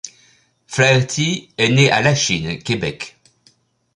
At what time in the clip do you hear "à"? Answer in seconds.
1.91-2.01